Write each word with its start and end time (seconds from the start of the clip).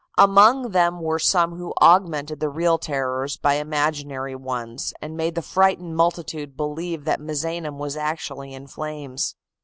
Among 0.17 0.71
them 0.71 0.99
were 0.99 1.19
some 1.19 1.57
who 1.57 1.73
augmented 1.79 2.39
the 2.39 2.49
real 2.49 2.79
terrors 2.79 3.37
by 3.37 3.53
imaginary 3.57 4.35
ones, 4.35 4.95
and 4.99 5.15
made 5.15 5.35
the 5.35 5.43
frighted 5.43 5.85
multitude 5.85 6.57
believe 6.57 7.05
that 7.05 7.21
Misenum 7.21 7.77
was 7.77 7.95
actually 7.95 8.51
in 8.55 8.65
flames. 8.65 9.35